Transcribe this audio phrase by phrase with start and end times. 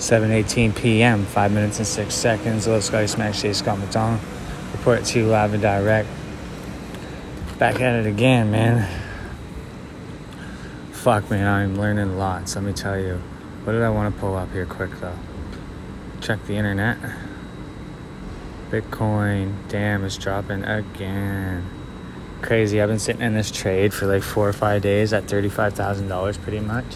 [0.00, 1.26] 7:18 p.m.
[1.26, 2.66] Five minutes and six seconds.
[2.66, 3.52] Little Scotty Smash J.
[3.52, 4.18] Scott McDonald.
[4.72, 6.08] Report to you live and direct.
[7.58, 8.88] Back at it again, man.
[10.92, 12.56] Fuck, man, I'm learning lots.
[12.56, 13.20] Let me tell you.
[13.64, 15.18] What did I want to pull up here quick though?
[16.22, 16.96] Check the internet.
[18.70, 21.68] Bitcoin, damn, it's dropping again.
[22.40, 22.80] Crazy.
[22.80, 26.60] I've been sitting in this trade for like four or five days at $35,000 pretty
[26.60, 26.86] much.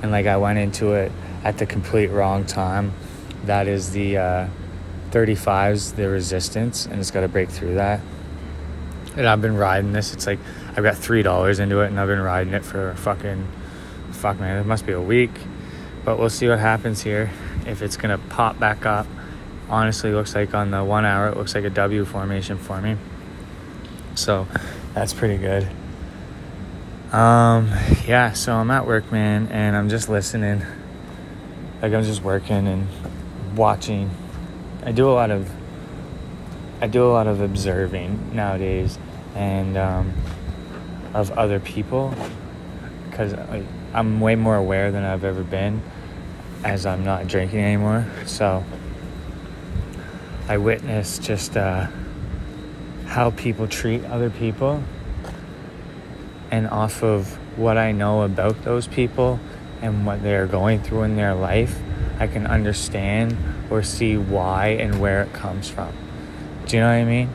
[0.00, 1.12] And like I went into it
[1.44, 2.92] at the complete wrong time.
[3.44, 4.48] That is the uh,
[5.10, 8.00] 35's the resistance, and it's got to break through that.
[9.16, 10.12] And I've been riding this.
[10.12, 10.38] It's like
[10.76, 13.46] I've got three dollars into it, and I've been riding it for fucking
[14.12, 14.60] fuck man.
[14.60, 15.30] It must be a week,
[16.04, 17.30] but we'll see what happens here.
[17.66, 19.06] If it's gonna pop back up,
[19.68, 22.96] honestly, looks like on the one hour, it looks like a W formation for me.
[24.14, 24.46] So
[24.94, 25.68] that's pretty good.
[27.12, 27.70] Um,
[28.06, 28.32] yeah.
[28.32, 30.62] So I'm at work, man, and I'm just listening.
[31.80, 32.88] Like I'm just working and
[33.56, 34.10] watching.
[34.84, 35.50] I do a lot of
[36.80, 38.98] I do a lot of observing nowadays
[39.34, 40.12] and um,
[41.14, 42.14] of other people
[43.08, 43.34] because
[43.92, 45.82] I'm way more aware than I've ever been
[46.64, 48.06] as I'm not drinking anymore.
[48.26, 48.64] So
[50.48, 51.88] I witness just uh,
[53.06, 54.82] how people treat other people
[56.50, 59.40] and off of what I know about those people
[59.82, 61.78] and what they're going through in their life,
[62.18, 63.36] I can understand
[63.70, 65.92] or see why and where it comes from.
[66.66, 67.30] Do you know what I mean?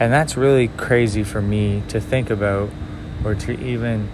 [0.00, 2.70] And that's really crazy for me to think about
[3.24, 4.08] or to even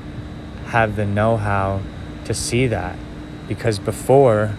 [0.66, 1.80] have the know how
[2.26, 2.96] to see that.
[3.48, 4.54] Because before,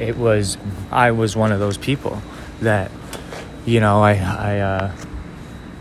[0.00, 0.58] it was,
[0.90, 2.20] I was one of those people
[2.60, 2.90] that,
[3.64, 4.96] you know, I, I uh,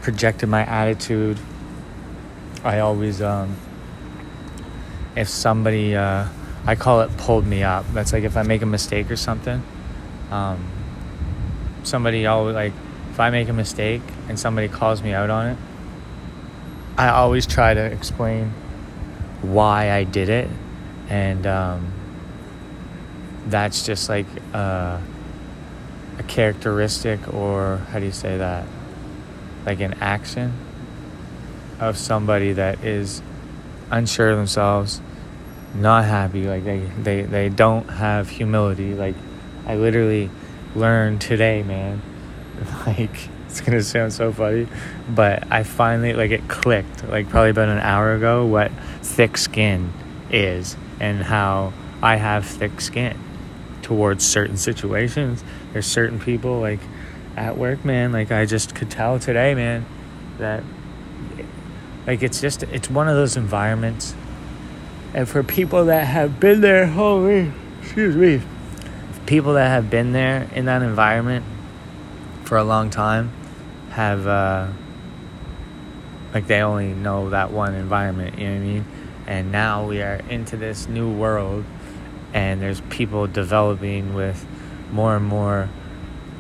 [0.02, 1.40] projected my attitude.
[2.64, 3.56] I always, um,
[5.16, 6.28] if somebody, uh,
[6.66, 7.86] I call it pulled me up.
[7.94, 9.64] That's like if I make a mistake or something,
[10.30, 10.68] um,
[11.84, 12.74] somebody always like
[13.12, 15.58] if I make a mistake and somebody calls me out on it,
[16.98, 18.54] I always try to explain
[19.42, 20.50] why I did it,
[21.10, 21.92] and um,
[23.48, 25.00] that's just like uh,
[26.20, 28.66] a characteristic, or how do you say that?
[29.66, 30.54] Like an action
[31.80, 33.24] of somebody that is
[33.90, 35.02] unsure of themselves,
[35.76, 38.94] not happy, like they, they, they don't have humility.
[38.94, 39.16] Like
[39.66, 40.30] I literally
[40.76, 42.02] learned today, man
[42.88, 44.68] like it's gonna sound so funny
[45.10, 48.72] but i finally like it clicked like probably about an hour ago what
[49.02, 49.92] thick skin
[50.30, 53.18] is and how i have thick skin
[53.82, 55.44] towards certain situations
[55.74, 56.80] there's certain people like
[57.36, 59.86] at work man like i just could tell today man
[60.38, 60.64] that
[62.06, 64.14] like it's just it's one of those environments
[65.14, 67.52] and for people that have been there holy
[67.82, 68.42] excuse me
[69.26, 71.46] people that have been there in that environment
[72.44, 73.32] for a long time
[73.92, 74.68] have uh,
[76.34, 78.86] like they only know that one environment you know what i mean?
[79.28, 81.64] And now we are into this new world
[82.34, 84.46] and there's people developing with
[84.92, 85.70] more and more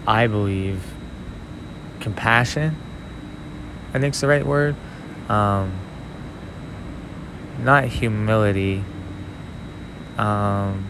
[0.07, 0.83] i believe
[1.99, 2.75] compassion
[3.89, 4.75] i think think's the right word
[5.29, 5.71] um,
[7.61, 8.83] not humility
[10.17, 10.85] um,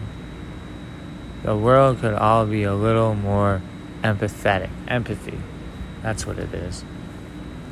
[1.42, 3.62] the world could all be a little more
[4.02, 4.70] empathetic.
[4.86, 5.38] Empathy.
[6.02, 6.84] That's what it is.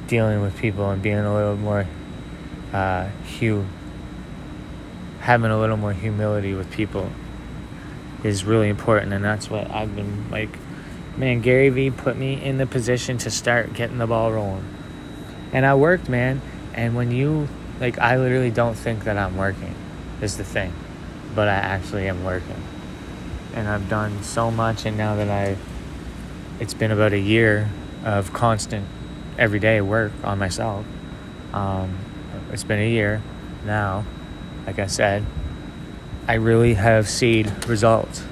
[0.06, 1.86] Dealing with people and being a little more
[2.72, 3.08] uh,
[3.38, 3.66] hu-
[5.20, 7.10] having a little more humility with people
[8.24, 10.50] is really important, and that's what I've been like.
[11.16, 14.64] Man, Gary Vee put me in the position to start getting the ball rolling,
[15.52, 16.40] and I worked, man.
[16.72, 17.48] And when you
[17.80, 19.74] like, I literally don't think that I'm working.
[20.20, 20.74] Is the thing,
[21.34, 22.62] but I actually am working,
[23.54, 24.84] and I've done so much.
[24.84, 25.56] And now that I
[26.60, 27.70] it's been about a year
[28.04, 28.86] of constant
[29.38, 30.84] everyday work on myself.
[31.54, 31.98] Um,
[32.52, 33.22] it's been a year
[33.64, 34.04] now.
[34.66, 35.24] Like I said,
[36.28, 38.22] I really have seen results.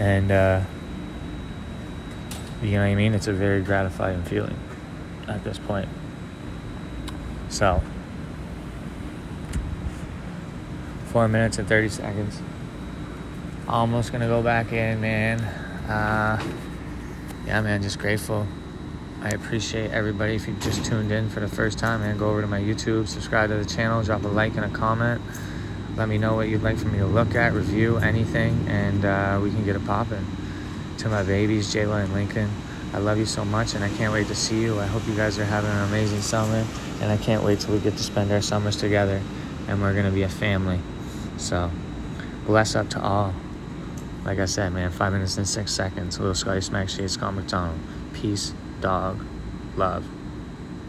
[0.00, 0.62] And, uh,
[2.60, 3.14] you know what I mean?
[3.14, 4.58] It's a very gratifying feeling
[5.28, 5.88] at this point.
[7.50, 7.80] So,
[11.12, 12.40] four minutes and 30 seconds.
[13.68, 15.40] Almost gonna go back in, man.
[15.40, 16.42] Uh,
[17.46, 18.46] yeah, man, just grateful.
[19.20, 20.36] I appreciate everybody.
[20.36, 23.06] If you just tuned in for the first time, man, go over to my YouTube,
[23.08, 25.20] subscribe to the channel, drop a like and a comment.
[25.96, 29.38] Let me know what you'd like for me to look at, review, anything, and uh,
[29.42, 30.26] we can get it popping.
[30.98, 32.50] To my babies, Jayla and Lincoln,
[32.94, 34.80] I love you so much, and I can't wait to see you.
[34.80, 36.64] I hope you guys are having an amazing summer,
[37.02, 39.20] and I can't wait till we get to spend our summers together,
[39.68, 40.80] and we're gonna be a family.
[41.42, 41.72] So,
[42.46, 43.34] bless up to all.
[44.24, 46.20] Like I said, man, five minutes and six seconds.
[46.20, 47.80] Little Scotty Smack Shade, Scott McDonald.
[48.12, 49.26] Peace, dog,
[49.76, 50.06] love.